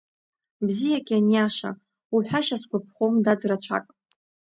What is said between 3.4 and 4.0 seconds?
рацәак.